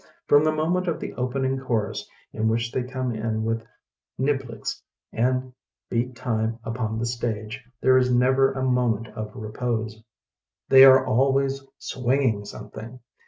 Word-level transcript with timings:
From 0.25 0.43
the 0.43 0.51
moment 0.51 0.87
of 0.87 0.99
the 0.99 1.13
opening 1.13 1.59
chorus 1.59 2.09
in 2.33 2.47
which 2.47 2.71
they 2.71 2.81
come 2.81 3.13
in 3.13 3.43
with 3.43 3.63
niblicks 4.19 4.81
and 5.13 5.53
beat 5.91 6.15
time 6.15 6.57
upon 6.63 6.97
the 6.97 7.05
stage, 7.05 7.63
there 7.81 7.99
is 7.99 8.11
never 8.11 8.51
a 8.51 8.63
moment 8.63 9.09
of 9.09 9.29
repose. 9.35 9.93
HAMMOCK 9.93 10.01
READING 10.71 10.85
419 10.85 10.85
They 10.85 10.85
are 10.85 11.05
always 11.05 11.63
swinging 11.77 12.45
something. 12.45 12.99